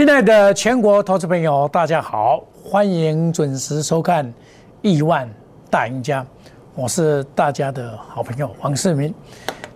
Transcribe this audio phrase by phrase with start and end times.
[0.00, 4.26] 亲爱的全国投资朋友，大家好，欢迎准时收看
[4.80, 5.28] 《亿万
[5.68, 6.22] 大赢家》，
[6.74, 9.14] 我是大家的好朋友黄世明。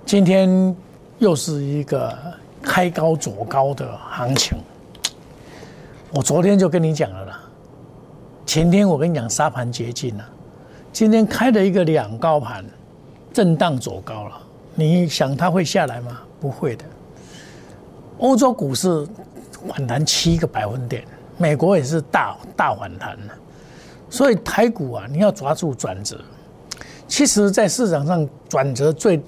[0.07, 0.75] 今天
[1.19, 2.17] 又是一个
[2.63, 4.57] 开高走高的行情，
[6.11, 7.41] 我昨天就跟你讲了啦，
[8.47, 10.25] 前天我跟你讲沙盘接近了，
[10.91, 12.65] 今天开了一个两高盘，
[13.31, 14.41] 震荡走高了，
[14.75, 16.19] 你想它会下来吗？
[16.41, 16.85] 不会的，
[18.21, 19.07] 欧洲股市。
[19.69, 21.05] 反弹七个百分点，
[21.39, 23.35] 美国也是大大反弹了，
[24.11, 26.21] 所以台股啊，你要抓住转折。
[27.07, 29.21] 其实，在市场上转折最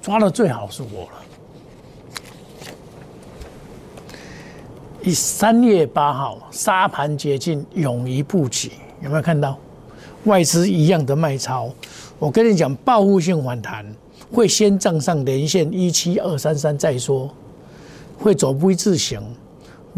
[0.00, 1.10] 抓的最好是我了。
[5.02, 9.56] 以三月八号沙盘接近，勇于布局，有没有看到
[10.24, 11.70] 外资一样的卖超？
[12.18, 13.86] 我跟你讲，报复性反弹
[14.32, 17.30] 会先站上连线一七二三三再说，
[18.18, 19.22] 会走 V 字形。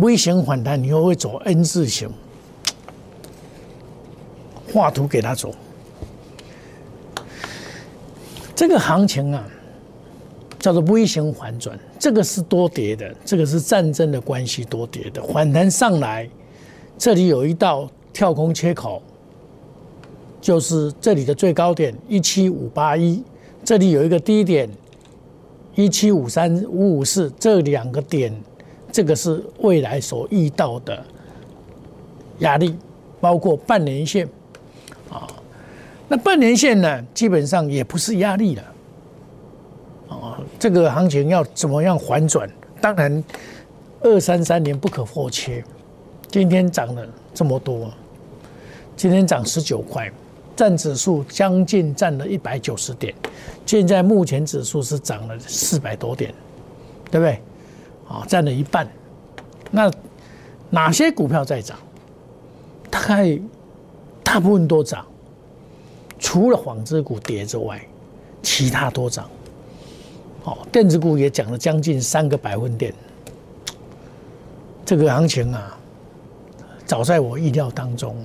[0.00, 2.10] 微型反弹，你又会走 N 字形，
[4.72, 5.54] 画图给他走。
[8.54, 9.46] 这个行情啊，
[10.58, 15.22] 叫做微型反转，这个是多跌的，这个是战争的关系多跌的。
[15.22, 16.28] 反弹上来，
[16.98, 19.02] 这里有一道跳空缺口，
[20.40, 23.22] 就是这里的最高点一七五八一，
[23.64, 24.68] 这里有一个低点
[25.74, 28.34] 一七五三五五四，这两个点。
[28.92, 31.04] 这个是未来所遇到的
[32.40, 32.76] 压力，
[33.20, 34.28] 包括半年线
[35.10, 35.26] 啊。
[36.08, 38.62] 那半年线呢，基本上也不是压力了
[40.08, 40.40] 啊。
[40.58, 42.50] 这个行情要怎么样反转？
[42.80, 43.22] 当然，
[44.00, 45.62] 二三三年不可或缺。
[46.28, 47.90] 今天涨了这么多，
[48.96, 50.10] 今天涨十九块，
[50.56, 53.14] 占指数将近占了一百九十点。
[53.66, 56.32] 现在目前指数是涨了四百多点，
[57.10, 57.40] 对不对？
[58.10, 58.90] 啊，占了一半。
[59.70, 59.88] 那
[60.68, 61.78] 哪些股票在涨？
[62.90, 63.38] 大概
[64.24, 65.06] 大部分都涨，
[66.18, 67.80] 除了纺织股跌之外，
[68.42, 69.30] 其他都涨。
[70.42, 72.92] 哦，电子股也涨了将近三个百分点。
[74.84, 75.78] 这个行情啊，
[76.84, 78.16] 早在我意料当中。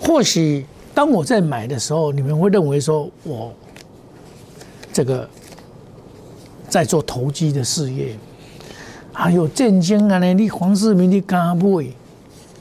[0.00, 0.64] 或许
[0.94, 3.52] 当我在买的时候，你们会认为说我
[4.90, 5.28] 这个。
[6.72, 8.16] 在做投机的事业，
[9.12, 10.16] 还有震惊啊！
[10.16, 11.86] 呢，你黄世明你敢买，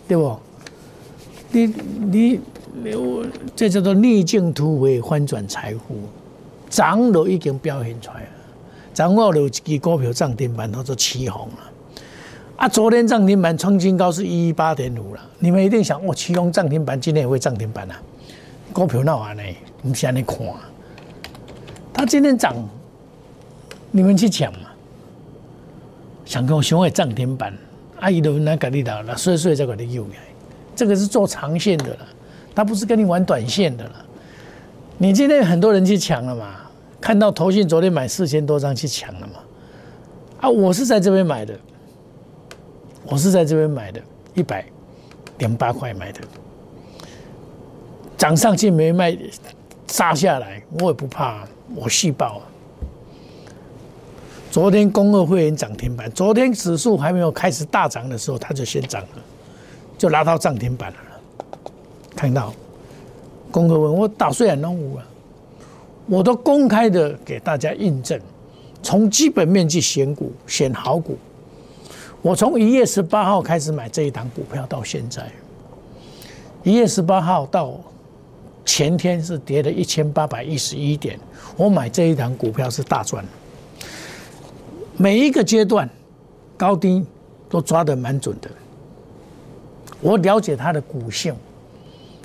[0.06, 0.38] 对不？
[1.50, 1.74] 你
[2.12, 2.40] 你
[2.94, 5.96] 我这叫做逆境突围，翻转财富，
[6.70, 8.28] 涨都已经表现出来了。
[8.94, 12.04] 涨我有一支股票涨停板，叫做起红了。
[12.58, 15.22] 啊，昨天涨停板创新高是一一八点五了。
[15.40, 17.96] 你们一定想，哦，起红涨停板今天也会涨停板啊？
[18.74, 19.44] 股票那玩呢？
[19.82, 20.38] 你先来看，
[21.94, 22.54] 它今天涨。
[23.92, 24.70] 你们去抢嘛？
[26.26, 27.54] 想跟我熊伟涨停板，
[28.00, 30.16] 阿姨都来跟你打了，所以所以再给你用来。
[30.74, 32.08] 这个是做长线的了，
[32.56, 34.06] 他不是跟你玩短线的了。
[34.98, 36.62] 你今天很多人去抢了嘛？
[37.02, 39.34] 看到投信昨天买四千多张去抢了嘛？
[40.40, 41.54] 啊，我是在这边买的，
[43.06, 44.00] 我是在这边买的，
[44.34, 44.66] 一百
[45.40, 46.22] 零八块买的，
[48.18, 49.18] 涨上去没卖，
[49.88, 51.44] 杀下来我也不怕，
[51.76, 52.42] 我细爆。
[54.52, 59.24] 昨天公二会员涨停板，昨天指数还没有开始大涨的时候，它就先涨了，
[59.98, 60.98] 就拉到涨停板了。
[62.18, 62.54] 看到
[63.50, 65.06] 公二问我打碎很五啊，
[66.06, 68.20] 我都公开的给大家印证，
[68.84, 71.18] 从基本面去选股，选好股。
[72.22, 75.32] 我从一月十八号开始买这一档股票到现在，
[76.64, 77.80] 一月十八号到
[78.66, 81.18] 前天是跌了一千八百一十一点，
[81.56, 83.24] 我买这一档股票是大赚。
[84.98, 85.90] 每一个阶段，
[86.58, 87.04] 高低
[87.50, 88.50] 都抓得蛮准的。
[90.00, 91.36] 我了解它的股性，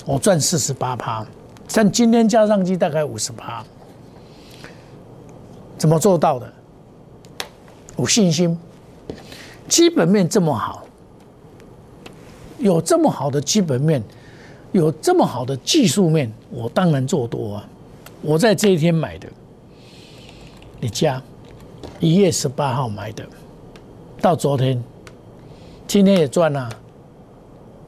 [0.04, 1.26] 我赚四十八趴，
[1.72, 3.64] 但今天加上去大概五十趴，
[5.78, 6.52] 怎么做到的？
[7.98, 8.58] 有信心，
[9.68, 10.84] 基本面这么好，
[12.58, 14.02] 有这么好的基本面，
[14.72, 17.68] 有这么好的技术面，我当然做多啊！
[18.22, 19.28] 我在这一天买的，
[20.80, 21.22] 你加。
[22.00, 23.26] 一月十八号买的，
[24.20, 24.82] 到昨天，
[25.86, 26.68] 今天也赚了。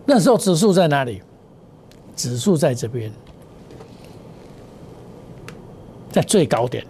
[0.05, 1.23] 那时候指数在哪里？
[2.17, 3.13] 指数在这边，
[6.11, 6.85] 在最高点。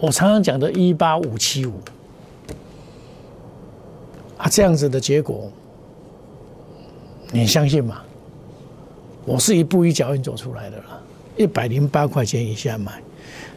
[0.00, 1.74] 我常常讲的一八五七五
[4.36, 5.50] 啊，这样子的结果，
[7.30, 8.00] 你相信吗？
[9.24, 10.84] 我是一步一脚印走出来的了。
[11.36, 13.02] 一百零八块钱以下买，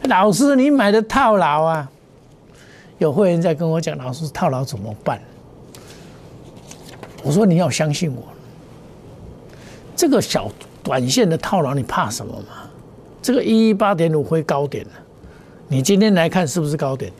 [0.03, 1.89] 老师，你买的套牢啊？
[3.01, 5.19] 有会员在跟我讲，老师套牢怎么办？
[7.23, 8.21] 我说你要相信我，
[9.95, 10.51] 这个小
[10.83, 12.69] 短线的套牢，你怕什么嘛？
[13.19, 14.91] 这个一一八点五会高点了，
[15.67, 17.11] 你今天来看是不是高点？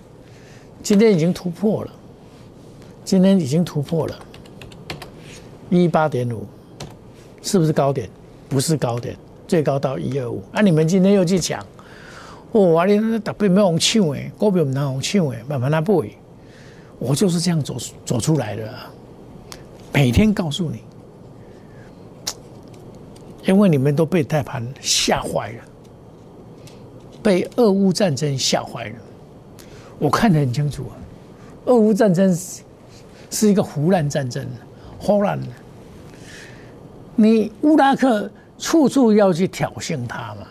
[0.84, 1.92] 今天已经突破了，
[3.04, 4.16] 今天已经突破了
[5.72, 6.46] 一八点五，
[7.42, 8.08] 是不是高点？
[8.48, 9.18] 不是高点，
[9.48, 10.44] 最高到一二五。
[10.52, 11.66] 那，你们今天又去抢，
[12.54, 12.86] 哇！
[12.86, 16.18] 你特别没红抢诶，股票唔能红抢诶，慢慢来背。
[17.00, 18.74] 我就是这样走走出来的，
[19.94, 20.84] 每天告诉你，
[23.46, 25.64] 因为你们都被大盘吓坏了，
[27.24, 28.96] 被俄乌战争吓坏了。
[29.98, 30.94] 我看得很清楚啊，
[31.66, 32.38] 俄乌战争
[33.30, 34.46] 是一个胡乱战争，
[35.00, 35.48] 胡乱的。
[37.16, 40.48] 你乌拉克处处要去挑衅他嘛，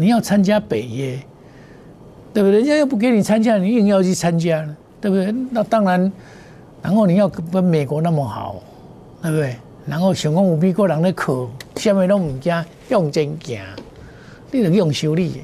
[0.00, 1.18] 你要参加北约，
[2.32, 2.58] 对不对？
[2.58, 4.66] 人家又不给你参加，你硬要去参加，
[5.00, 5.30] 对不对？
[5.50, 6.10] 那当然，
[6.82, 8.62] 然后你要跟美国那么好，
[9.22, 9.56] 对不对？
[9.86, 13.60] 然后想讲有美国人咧靠，下面拢唔惊，用真行，
[14.50, 15.42] 你得用修理。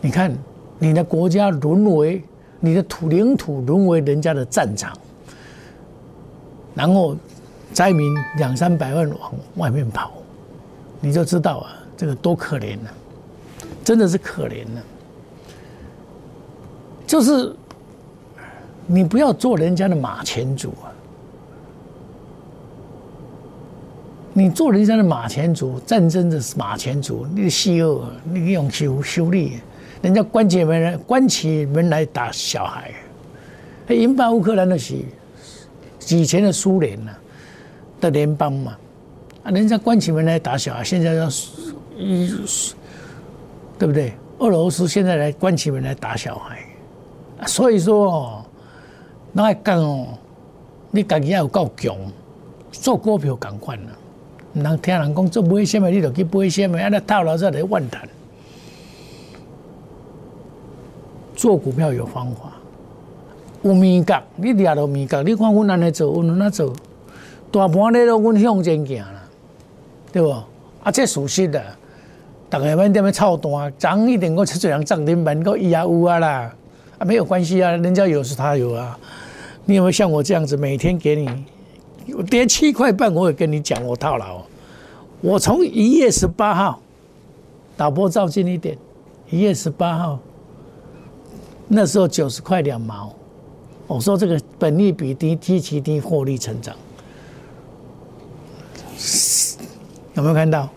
[0.00, 0.34] 你看。
[0.82, 2.24] 你的国家沦为
[2.58, 4.96] 你的土领土沦为人家的战场，
[6.74, 7.14] 然后
[7.74, 10.10] 灾民两三百万往外面跑，
[10.98, 12.88] 你就知道啊，这个多可怜呢，
[13.90, 14.80] 真的是可怜呢。
[17.08, 17.52] 就是
[18.86, 20.94] 你不要做人家的马前卒啊，
[24.32, 29.58] 你做人家的马前卒，战争的马前卒，那个西欧，你用修修理。
[30.02, 32.94] 人家关起门来，关起门来打小孩，
[33.88, 34.94] 他引发乌克兰的是
[36.10, 37.10] 以前的苏联呐
[38.00, 38.78] 的联邦嘛，
[39.42, 41.28] 啊，人家关起门来打小孩，现在要，
[41.98, 42.32] 一，
[43.80, 44.12] 对不对？
[44.40, 46.58] 俄罗斯现在来关起门来打小孩，
[47.46, 48.44] 所以说哦，
[49.32, 50.08] 那还讲哦，
[50.90, 51.96] 你自己要有够强，
[52.70, 53.82] 做股票赶快啦，
[54.52, 58.06] 唔能听人讲做买什么，你就去买什么，安尼套牢在来万谈。
[61.34, 62.52] 做股票有方法，
[63.62, 66.70] 有面格，你掠到面格，你看阮安尼做，阮安尼做，
[67.50, 69.22] 大盘咧都阮向前行啦，
[70.12, 70.28] 对不？
[70.82, 71.62] 啊，这属实的，
[72.50, 76.52] 大家免踮咧操蛋，涨一点，我出这样涨停板，个伊也有啊啦，
[76.98, 78.98] 啊没有关系啊，人家有是他有啊，
[79.64, 81.44] 你有没有像我这样子，每天给你
[82.28, 84.42] 跌七块半，我也跟你讲我套牢，
[85.20, 86.80] 我从一月十八号，
[87.76, 88.76] 导播照近一点，
[89.30, 90.18] 一月十八号。
[91.68, 93.14] 那时候九十块两毛，
[93.86, 96.74] 我说这个本利比低，极其低，获利成长，
[100.14, 100.68] 有没有看到？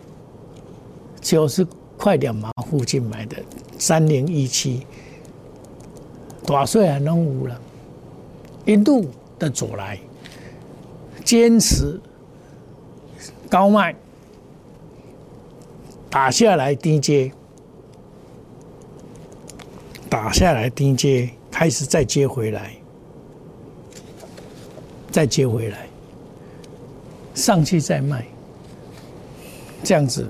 [1.23, 1.65] 九十
[1.97, 3.37] 块点嘛附近买的
[3.79, 4.85] 三零一七，
[6.45, 7.59] 大岁还能五了，
[8.65, 9.09] 一度
[9.39, 9.97] 的走来，
[11.23, 11.99] 坚持
[13.49, 13.95] 高卖，
[16.09, 17.31] 打下来低接。
[20.09, 22.75] 打下来低接，开始再接回来，
[25.09, 25.87] 再接回来，
[27.33, 28.23] 上去再卖，
[29.83, 30.29] 这样子，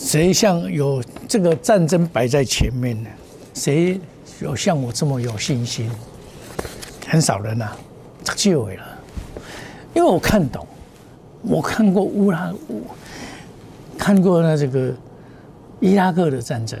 [0.00, 3.10] 谁像有这个战争摆在前面呢？
[3.52, 4.00] 谁
[4.40, 5.90] 有像我这么有信心？
[7.06, 7.70] 很少人呐，
[8.34, 8.84] 就会了，
[9.92, 10.66] 因为我看懂，
[11.42, 12.80] 我看过乌拉乌，
[13.98, 14.90] 看过那这个
[15.80, 16.80] 伊拉克的战争。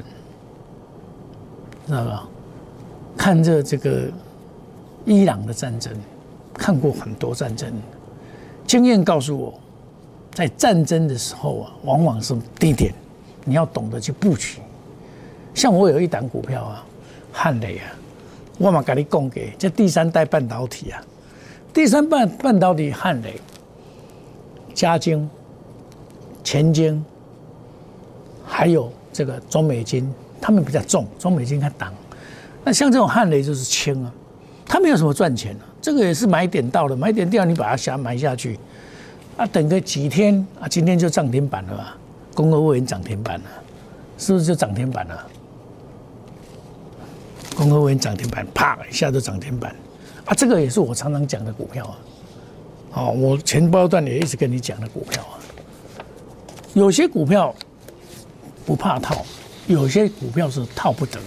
[1.86, 2.26] 知道吧？
[3.18, 4.08] 看着这个
[5.04, 5.92] 伊朗的战争，
[6.54, 7.70] 看过很多战争，
[8.66, 9.60] 经验告诉我，
[10.32, 12.94] 在战争的时候啊，往往是低点，
[13.50, 14.60] 你要懂得去布局。
[15.52, 16.86] 像我有一档股票啊，
[17.32, 17.90] 汉雷啊，
[18.58, 21.02] 我嘛给你供给这第三代半导体啊，
[21.74, 23.34] 第三半半导体汉雷、
[24.72, 25.28] 嘉晶、
[26.44, 27.04] 前晶，
[28.46, 30.08] 还有这个中美金。
[30.40, 31.92] 他们比较重，中美金它挡。
[32.64, 34.12] 那像这种汉雷就是轻啊，
[34.64, 35.66] 它没有什么赚钱啊。
[35.82, 38.56] 这个也是买点到了，买点掉你把它下买下去，
[39.36, 41.96] 啊，等个几天啊，今天就涨停板了吧？
[42.40, 43.46] 工科会员涨停板了，
[44.16, 45.26] 是不是就涨停板了？
[47.54, 49.76] 工科会员涨停板，啪一下就涨停板
[50.24, 50.32] 啊！
[50.34, 51.98] 这个也是我常常讲的股票啊。
[52.94, 55.36] 哦，我前包段也一直跟你讲的股票啊。
[56.72, 57.54] 有些股票
[58.64, 59.24] 不怕套。
[59.66, 61.20] 有些股票是套不得，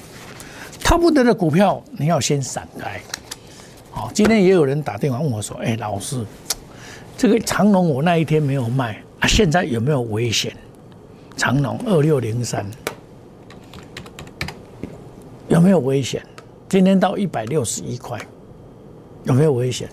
[0.84, 3.00] 套不得的股票你要先闪开。
[3.90, 6.26] 好，今天也有人打电话问我说：“哎，老师，
[7.16, 10.54] 这个长龙我那一天没有卖啊，现在有没有危险？”
[11.36, 12.66] 长龙二六零三
[15.50, 16.24] 有没有危险？
[16.70, 18.20] 今天到一百六十一块，
[19.26, 19.90] 有没有危险？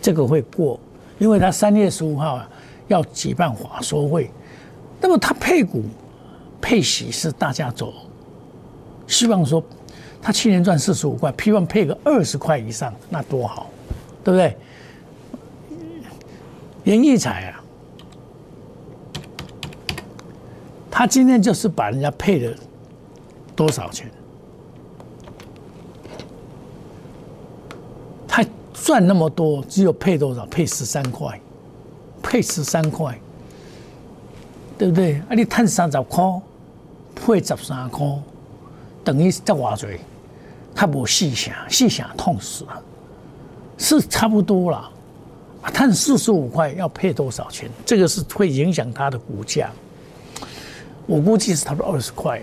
[0.00, 0.78] 这个会过，
[1.18, 2.40] 因为他三月十五号
[2.88, 4.30] 要举办华说会，
[5.00, 5.84] 那么他配股
[6.60, 7.92] 配息是大家走，
[9.06, 9.62] 希望说
[10.22, 13.70] 他去年赚四十五块，希望配个二十块以上，那多好，
[14.22, 14.56] 对不对？
[16.84, 17.59] 严义彩啊，
[21.00, 22.54] 他今天就是把人家配了
[23.56, 24.06] 多少钱？
[28.28, 30.44] 他赚那么多，只有配多少？
[30.44, 31.40] 配十三块，
[32.22, 33.18] 配十三块，
[34.76, 35.14] 对不对？
[35.20, 36.22] 啊，你赚三十块，
[37.14, 38.06] 配十三块，
[39.02, 40.00] 等于在偌嘴，
[40.74, 42.82] 他不细想，细想痛死了，
[43.78, 44.76] 是差不多了。
[45.62, 47.70] 啊，碳四十五块要配多少钱？
[47.86, 49.70] 这个是会影响他的股价。
[51.10, 52.40] 我估计是差不多二十块。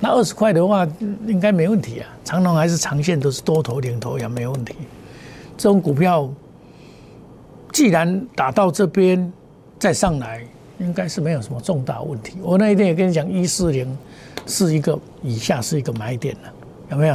[0.00, 0.84] 那二十块的话，
[1.28, 2.08] 应该没问题啊。
[2.24, 4.74] 长隆还是长线都是多头领头羊，没问题。
[5.56, 6.28] 这种股票
[7.72, 9.32] 既然打到这边
[9.78, 10.44] 再上来，
[10.80, 12.36] 应该是没有什么重大问题。
[12.42, 13.96] 我那一天也跟你讲，一四零
[14.44, 16.52] 是一个以下是一个买点了，
[16.90, 17.14] 有没有？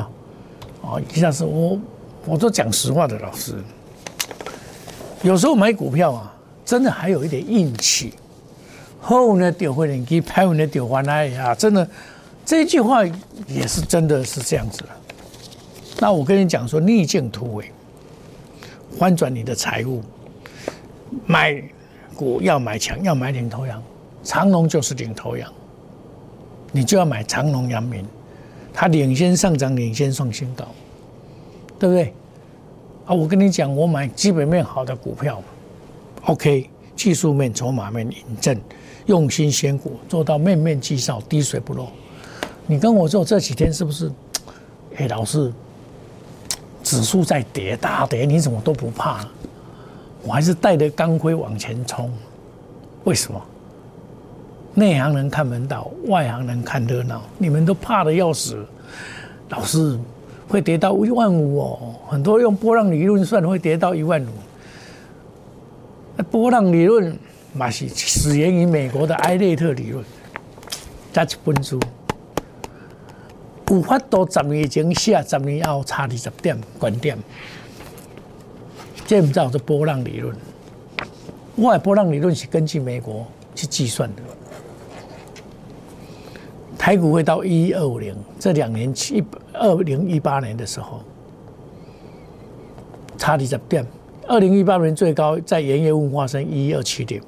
[0.80, 1.78] 哦，以下是我
[2.25, 3.56] 我都讲实话的老师。
[5.24, 6.34] 有时候买股票啊，
[6.64, 8.14] 真的还有一点运气。
[9.06, 11.88] 后呢，丢回人机，拍完呢丢回来呀，真的，
[12.44, 13.06] 这句话
[13.48, 14.90] 也是真的是这样子的。
[16.00, 17.72] 那我跟你讲说，逆境突围，
[18.98, 20.02] 翻转你的财务。
[21.28, 21.62] 买
[22.16, 23.82] 股要买强，要买领头羊，
[24.24, 25.54] 长隆就是领头羊，
[26.72, 28.06] 你就要买长隆、阳明，
[28.74, 30.66] 它领先上涨，领先创新高，
[31.78, 32.14] 对不对？
[33.06, 35.42] 啊，我跟你讲，我买基本面好的股票
[36.26, 38.58] ，OK，技术面、筹码面引证，
[39.06, 41.88] 用心选股，做到面面俱到，滴水不漏。
[42.68, 44.12] 你跟我做这几天是不是？
[44.98, 45.52] 哎，老师，
[46.84, 49.25] 指数在跌，大跌，你怎么都不怕？
[50.24, 52.12] 我还是带着钢盔往前冲。
[53.04, 53.42] 为什么？
[54.74, 57.22] 内行人看门道，外行人看热闹。
[57.38, 58.66] 你们都怕的要死，
[59.50, 60.00] 老师。
[60.48, 64.30] 会跌到一万五哦，很多用波浪理论算会跌到一万五。
[66.24, 67.18] 波浪理论
[67.54, 70.04] 嘛是始源于美国的埃列特理论，
[71.12, 71.80] 加一本书，
[73.70, 77.18] 有法度十年前写，十年后差二十点观点。
[79.06, 80.36] 这不叫做波浪理论，
[81.56, 84.22] 我的波浪理论是根据美国去计算的。
[86.78, 91.02] 台股会到一二五零，这两年七二零一八年的时候，
[93.18, 93.86] 差二十点。
[94.27, 97.22] 二零一八年最高在盐业文化生一二七点，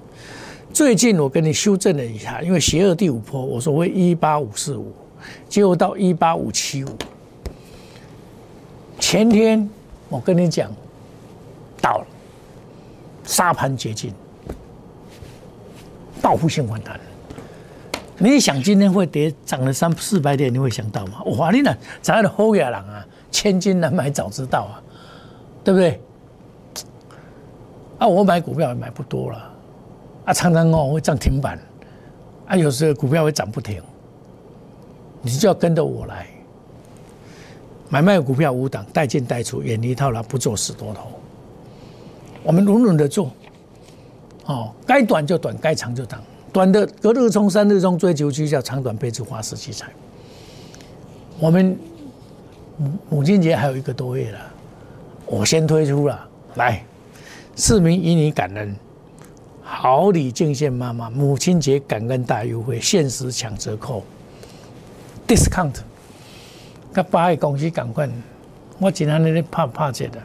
[0.73, 4.91] 最近我跟你修正了一下，因为邪恶第五波，我说会一八五四五，
[5.47, 6.89] 结果到一八五七五。
[8.99, 9.69] 前天
[10.09, 10.71] 我跟你讲
[11.79, 12.07] 到了，
[13.23, 14.11] 沙盘接近，
[16.19, 16.99] 报复性反弹。
[18.17, 21.21] 你想今天会跌涨了三四百点，你会想到吗？
[21.37, 21.77] 哇，你那？
[22.01, 24.81] 咱的后亚人啊，千金难买早知道啊，
[25.63, 26.01] 对不对？
[27.97, 29.51] 啊，我买股票也买不多了，
[30.25, 31.59] 啊，常常哦会涨停板，
[32.45, 33.81] 啊，有时候股票会涨不停，
[35.21, 36.27] 你就要跟着我来
[37.89, 41.07] 买卖股票五档，带进带出，远离套牢，不做死多头。
[42.43, 43.31] 我们稳稳的做，
[44.45, 46.21] 哦，该短就短，该长就长。
[46.53, 49.87] 短的隔日冲，三日冲，追求区叫长短配置，花式器材。
[51.39, 51.77] 我们
[52.77, 54.39] 母母亲节还有一个多月了，
[55.25, 56.83] 我先推出了，来，
[57.59, 58.75] 市民以你感恩，
[59.63, 64.03] 好礼敬献妈妈，母亲节感恩大优惠，限时抢折扣
[65.27, 65.73] ，discount。
[66.93, 68.07] 甲八个公司赶快，
[68.77, 70.21] 我今天咧拍拍这的，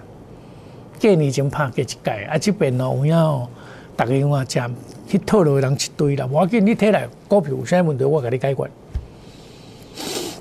[1.00, 3.48] 过年前拍过一届，啊这边哦有影哦。
[3.96, 4.70] 大家话讲，
[5.08, 6.28] 去套路人一堆啦。
[6.30, 8.70] 我紧你睇来股票有啥问题，我给你解决。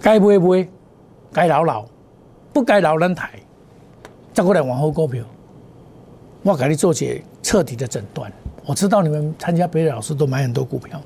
[0.01, 0.67] 该买买，
[1.31, 1.85] 该留留，
[2.51, 3.29] 不该留咱抬。
[4.33, 5.23] 再过来往后股票，
[6.43, 8.31] 我给你做些彻底的诊断。
[8.65, 11.01] 我知道你们参加别的老师都买很多股票，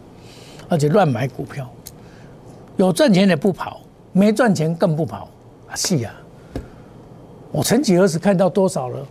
[0.70, 1.70] 而且乱买股票，
[2.78, 5.30] 有赚钱的不跑，没赚钱更不跑。
[5.70, 6.14] 啊，是啊，
[7.52, 9.06] 我曾几何时看到多少了？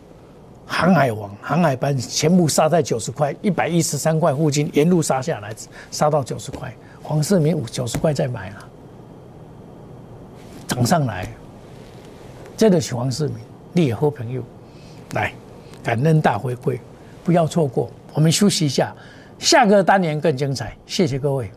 [0.66, 5.54] 航海王、航海班全部杀在九十块、一百一十三块附近，沿路杀下来，
[5.90, 6.74] 杀到九十块。
[7.02, 8.68] 黄世明九十块再买了，
[10.66, 11.28] 涨上来，
[12.56, 13.36] 真的是黄世明，
[13.74, 14.42] 你也好朋友，
[15.12, 15.34] 来
[15.84, 16.80] 感恩大回归，
[17.22, 17.90] 不要错过。
[18.14, 18.94] 我们休息一下，
[19.38, 20.74] 下个单元更精彩。
[20.86, 21.50] 谢谢各位。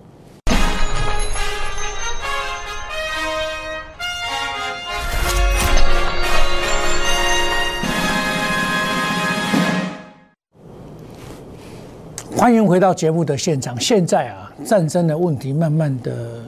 [12.35, 13.79] 欢迎回到节目的现场。
[13.79, 16.43] 现在啊，战争的问题慢慢的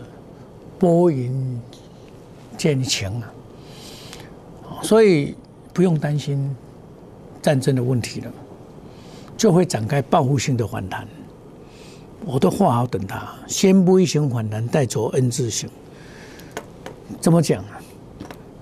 [0.77, 1.62] 拨云
[2.57, 3.31] 见晴啊，
[4.83, 5.33] 所以
[5.74, 6.53] 不用担心
[7.41, 8.31] 战争的问题了，
[9.38, 11.08] 就会展开报复性的反弹。
[12.25, 15.69] 我都画好等它，先 V 型反弹，再走 N 字形。
[17.22, 17.81] 怎么讲啊？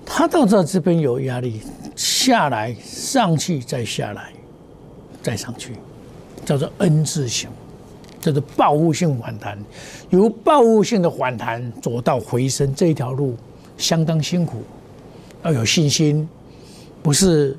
[0.06, 1.60] 它到这这边有压力，
[1.94, 4.32] 下来上去再下来，
[5.22, 5.74] 再上去，
[6.44, 7.50] 叫做 N 字形，
[8.20, 9.58] 叫做报复性反弹。
[10.10, 13.36] 由报复性的反弹走到回升这一条路
[13.76, 14.62] 相当辛苦，
[15.42, 16.26] 要有信心，
[17.02, 17.56] 不是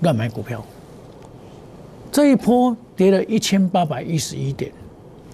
[0.00, 0.64] 乱买股票。
[2.12, 4.72] 这一波跌了一千八百一十一点，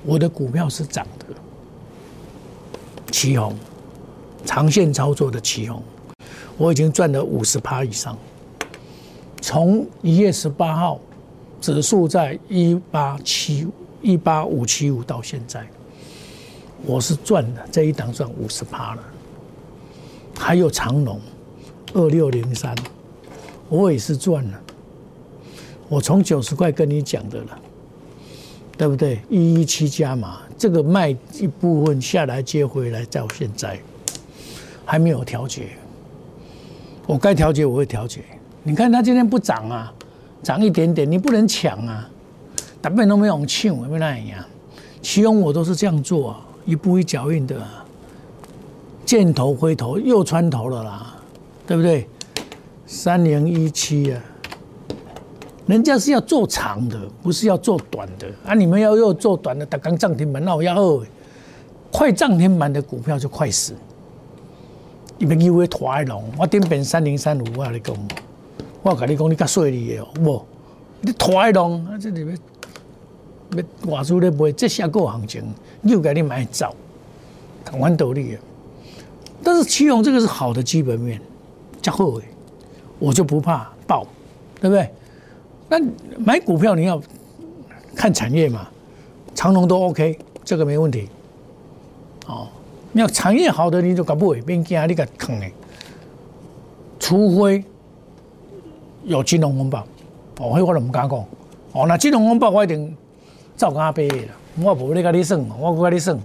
[0.05, 1.26] 我的股票是涨的，
[3.11, 3.55] 旗红。
[4.43, 5.83] 长线操作的旗红，
[6.57, 8.17] 我已经赚了五十趴以上。
[9.43, 10.99] 从一月十八号，
[11.61, 13.69] 指数在一八七
[14.00, 15.67] 一八五七五到现在，
[16.87, 19.02] 我是赚的这一档赚五十趴了。
[20.38, 21.21] 还有长龙
[21.93, 22.75] 二六零三，
[23.71, 24.61] 我也是赚了。
[25.89, 27.59] 我从九十块跟你讲的了，
[28.77, 29.21] 对不对？
[29.31, 33.81] 一一七加码，这个卖一部分下来接回来，到现在。
[34.85, 35.69] 还没有调节，
[37.07, 38.23] 我该调节我会调节。
[38.65, 39.93] 你看它今天不涨啊，
[40.43, 42.11] 涨一点点，你不能抢啊，
[42.83, 44.45] 大部分都没有抢，没那样。
[45.00, 46.37] 其中我都是这样做，
[46.67, 47.57] 一步一脚印的，
[49.07, 51.15] 箭头回头又穿头了啦，
[51.69, 52.09] 对不对？
[52.92, 54.20] 三零一七啊，
[55.64, 58.26] 人家是要做长的，不是要做短的。
[58.44, 58.52] 啊。
[58.52, 61.06] 你们要又做短的，打刚涨停板，那我要二，
[61.92, 63.75] 快涨停板的股票就快死。
[65.19, 67.97] 你别以为拖龙，我顶边三零三五，我跟你讲，
[68.82, 70.43] 我跟你讲，你较细利的哦，无，
[71.00, 72.36] 你拖龙，啊，这里面
[73.54, 73.62] 要
[73.93, 75.45] 外资咧买，这下个行情。
[75.84, 76.75] 又给你买走，
[77.65, 78.41] 同款道理啊。
[79.45, 81.21] 但是奇隆这个是好的基本面，
[81.80, 82.25] 加厚诶，
[83.00, 84.06] 我就不怕爆，
[84.60, 84.89] 对不对？
[85.69, 85.80] 那
[86.19, 87.02] 买股票你要
[87.97, 88.69] 看产业嘛，
[89.34, 91.08] 长隆都 OK，这个没问题，
[92.28, 92.47] 哦。
[92.93, 95.47] 你要产业好的，你就搞不会，别惊你个坑的。
[96.99, 97.65] 除非
[99.04, 99.78] 有金融风暴，
[100.41, 101.25] 哦，迄我都唔敢讲。
[101.73, 102.97] 哦，那金融风暴我一定
[103.56, 106.19] 照阿背啦，我不咧跟你算，我不跟你算。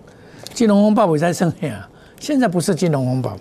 [0.56, 1.88] 金融风暴会再算呀？
[2.20, 3.38] 现在不是金融风暴。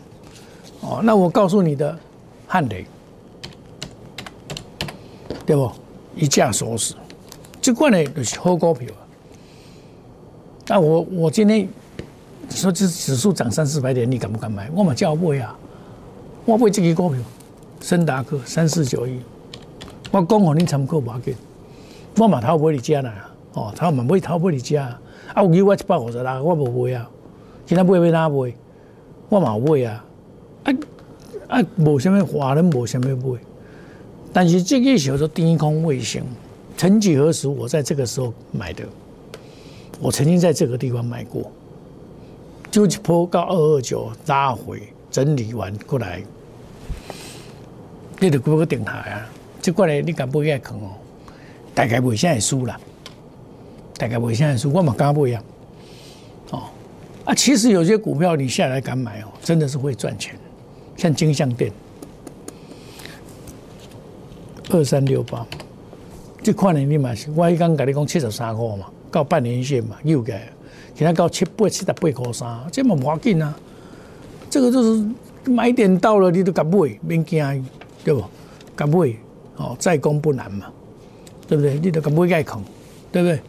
[0.83, 1.99] 哦，那我告诉你的
[2.47, 2.85] 汉雷，
[5.47, 5.71] 对不？
[6.17, 6.95] 一价锁死，
[7.61, 8.89] 这款呢就是好股票。
[10.67, 11.69] 那我我今天。
[12.51, 14.71] 说这指数涨三四百点，你敢不敢买？
[14.75, 15.57] 我嘛叫买啊！
[16.45, 17.19] 我买这支股票，
[17.81, 19.19] 森达克三四九一，
[20.11, 21.35] 我讲好你参考无要紧。
[22.19, 24.85] 我嘛偷买你家啦，哦，他嘛买偷买你家，
[25.33, 27.11] 啊，有叫我一百五十啦，我无买啊。
[27.65, 28.55] 今仔买要哪买？
[29.31, 30.05] 我嘛买啊，
[30.65, 30.73] 啊
[31.49, 33.39] 啊，无什么华人，无什么买。
[34.35, 36.25] 但是这个叫做低空卫星，
[36.77, 38.85] 曾几何时，我在这个时候买的，
[40.01, 41.51] 我曾经在这个地方买过。
[42.69, 46.21] 就一波到二二九拉回整理完过来，
[48.19, 49.31] 你就给我定台啊！
[49.63, 50.91] 这过来你敢不敢坑哦？
[51.73, 52.77] 大概未现在输啦，
[53.97, 55.41] 大概未现在输，我嘛敢不一样
[56.51, 56.65] 哦
[57.25, 57.33] 啊！
[57.33, 60.35] 其实有些股票你下来敢买哦，真的是会赚钱，
[60.97, 61.71] 像金相店
[64.75, 65.47] 二三六八，
[66.43, 70.49] 这款呢你嘛是，我刚跟你讲七十三块嘛，到半年线嘛又改。
[70.97, 73.57] 现在到七八七十八块三，这么要紧啊！
[74.51, 75.05] 这个就是
[75.45, 77.67] 买点到了，你都敢买，免惊，
[78.05, 78.25] 对不？
[78.75, 79.15] 敢买，
[79.57, 80.67] 哦，再攻不难嘛，
[81.47, 81.79] 对不对？
[81.79, 82.61] 你都敢买盖空，
[83.13, 83.41] 对不对？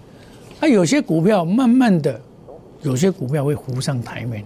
[0.59, 2.21] 啊，有些股票慢慢的，
[2.83, 4.43] 有些股票会浮上台面。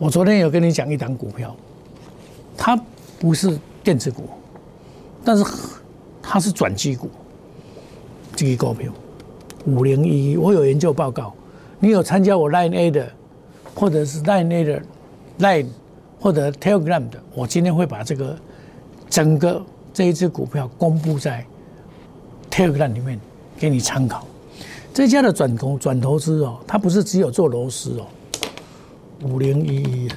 [0.00, 1.54] 我昨天有跟你讲一档股票，
[2.56, 2.76] 它
[3.20, 4.28] 不是电子股，
[5.24, 5.44] 但是
[6.22, 7.10] 它是转机股，
[8.34, 8.92] 这个股票
[9.66, 11.32] 五零一，我有研究报告。
[11.78, 13.10] 你有参加我 Line A 的，
[13.74, 14.82] 或者是 Line A 的
[15.38, 15.66] Line
[16.20, 18.36] 或者 Telegram 的，我今天会把这个
[19.08, 21.44] 整个这一只股票公布在
[22.50, 23.18] Telegram 里面
[23.58, 24.26] 给你参考。
[24.92, 28.06] 这家的转投转投资哦，它不是只有做螺丝哦，
[29.22, 30.08] 五零一一，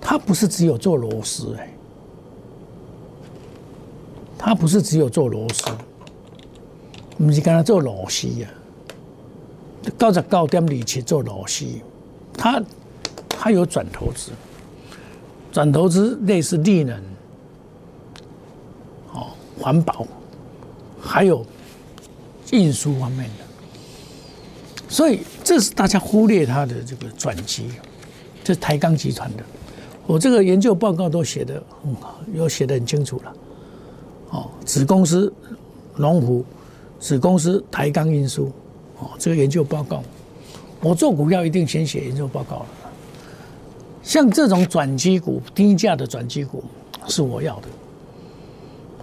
[0.00, 1.73] 它不是只有做螺丝哎，
[4.44, 5.64] 他不是只有做螺丝，
[7.16, 8.48] 不是跟他做螺丝呀。
[9.96, 11.64] 高十高点里去做螺丝，
[12.36, 12.62] 他
[13.26, 14.32] 他有转投资，
[15.50, 17.02] 转投资类似利能，
[19.14, 19.28] 哦，
[19.58, 20.06] 环保，
[21.00, 21.42] 还有
[22.52, 24.84] 运输方面的。
[24.90, 27.70] 所以这是大家忽略他的这个转机，
[28.44, 29.42] 这是台钢集团的。
[30.06, 33.34] 我这个研究报告都写的很好，有写的很清楚了。
[34.34, 35.32] 哦，子公司
[35.98, 36.44] 龙湖，
[36.98, 38.50] 子公司台钢运输，
[38.98, 40.02] 哦，这个研究报告，
[40.80, 42.66] 我做股票一定先写研究报告了。
[44.02, 46.64] 像这种转机股、低价的转机股
[47.06, 47.68] 是我要的。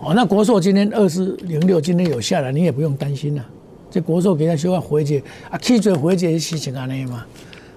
[0.01, 3.45] 哦，那国寿今天二四零六今天有下来，你也不用担心了。
[3.89, 7.25] 这国寿给他修要回解啊，气嘴回解的事情啊那嘛。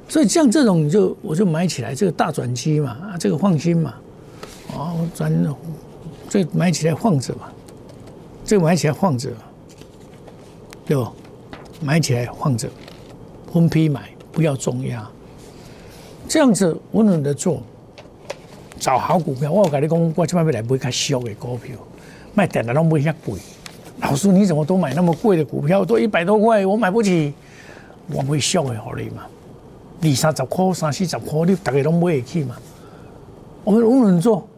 [0.09, 3.95] 所以像这种就我就买起来，这个大转机嘛，啊，这个放心嘛，
[4.75, 5.33] 哦，转
[6.35, 7.43] 这买起来放着嘛，
[8.45, 9.31] 这个买起来放着，
[10.85, 11.07] 对不？
[11.81, 12.69] 买起来放着，
[13.53, 15.09] 分批买，不要重压。
[16.27, 17.63] 这样子稳稳的做，
[18.81, 19.53] 找好股票。
[19.53, 21.77] 我有跟你讲，我千万别来买较小的股票，
[22.35, 23.39] 卖点的拢买遐贵。
[24.01, 25.85] 老师，你怎么都买那么贵的股票？
[25.85, 27.33] 都一百多块，我买不起。
[28.09, 29.23] 我买小的好你嘛，
[30.03, 32.57] 二三十块、三四十块，你大家拢买得起嘛？
[33.63, 34.49] 我们稳稳做，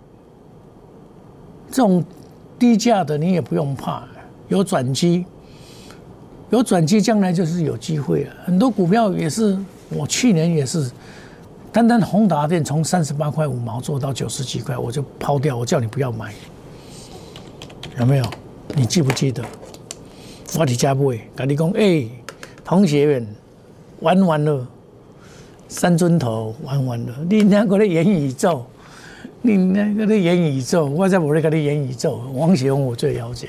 [1.70, 2.04] 这种
[2.58, 4.02] 低价的你也不用怕，
[4.48, 5.24] 有转机，
[6.50, 8.34] 有转机，将来就是有机会了。
[8.44, 9.58] 很多股票也是，
[9.90, 10.90] 我去年也是。
[11.72, 16.32] 单单宏达电从三十八块五毛做到九十几块，我就抛掉，我叫你不要买，
[17.98, 18.24] 有没有？
[18.74, 19.44] 你记不记得？
[20.58, 22.06] 我伫家买，跟你讲，哎，
[22.64, 23.26] 同学们，
[24.00, 24.66] 玩完了，
[25.68, 28.64] 三尊头玩完了，你两个咧元宇宙，
[29.46, 33.48] 你那个咧元宇宙，我在我咧跟你演宇宙，王雪红我最了解，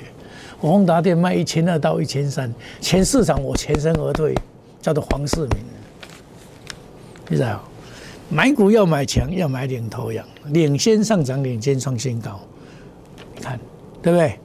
[0.60, 4.36] 宏达电卖一千二到一千三，前市场我全身而退，
[4.82, 5.50] 叫做黄世明，
[7.30, 7.64] 你知道？
[8.30, 12.40] 买股要买强，要买领头羊，领先上涨，领先创新高。
[13.42, 13.58] 看，
[14.02, 14.38] 对不对？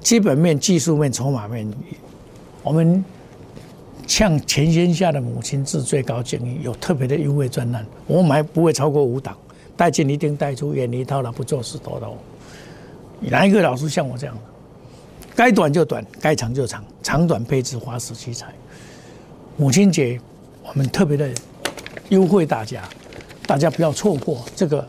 [0.00, 1.68] 基本面、技术面、筹码面，
[2.62, 3.04] 我们
[4.06, 7.84] 向全天下的母亲致最高敬意，有特别的优惠专栏。
[8.06, 9.36] 我买不会超过五档，
[9.76, 12.16] 带进一定带出，远离套牢，不做死多头。
[13.20, 14.42] 哪一个老师像我这样的？
[15.34, 18.52] 该短就短，该长就长，长短配置，花时取财。
[19.56, 20.20] 母亲节，
[20.62, 21.28] 我们特别的
[22.08, 22.82] 优惠大家。
[23.46, 24.88] 大家不要错过这个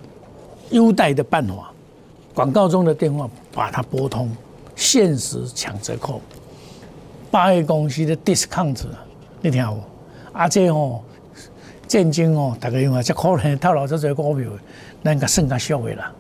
[0.70, 1.74] 优待的办法，
[2.34, 4.32] 广告中的电话把它拨通，
[4.78, 6.22] 限时抢折扣，
[7.30, 8.84] 八月公司的 discount，
[9.42, 9.78] 你听好，
[10.32, 11.02] 啊这哦，
[11.96, 14.50] 现金哦，大家用啊，这可能套牢这些股票，
[15.02, 16.12] 咱个算个小的啦，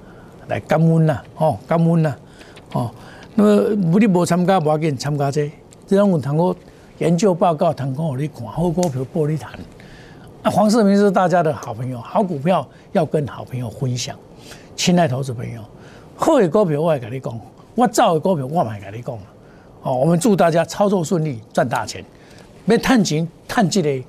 [0.47, 2.17] 来感恩啦，哦，感恩啦，
[2.71, 2.89] 哦，
[3.33, 5.51] 那么你无参加，无要紧，参加这，
[5.85, 6.55] 这种有通过
[6.99, 9.51] 研究报告，通过你看好股票，玻璃谈。
[10.41, 14.15] 那黄世明是大家的好朋友，好股票要跟好朋友分享。
[14.77, 15.59] 亲爱投资朋友，
[16.15, 17.37] 好的股票我也跟你讲，
[17.75, 19.13] 我造的股票我也跟你讲。
[19.83, 22.01] 哦，我们祝大家操作顺利，赚大钱。
[22.65, 24.05] 要探钱探这个，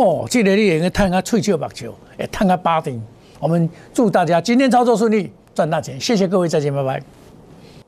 [0.00, 3.02] 哦，这个你应该探个翠球白球，哎，探个八顶。
[3.38, 6.00] 我们祝大家今天操作顺利，赚大钱。
[6.00, 7.02] 谢谢各位，再见，拜拜。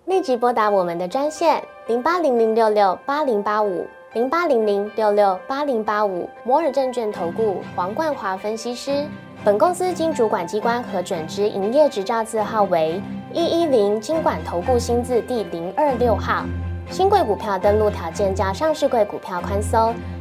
[0.04, 3.86] 立即拨打我们的专线零八零零六六八零八五。
[4.12, 9.06] 零八零零六六八零八五摩尔证券投顾黄冠华分析师，
[9.42, 13.00] 本公司经主管机关核准之营业执照字号为
[13.32, 16.44] 一一零金管投顾新字第零二六号。
[16.90, 19.94] 新贵股票登录条件较上市贵股票宽松，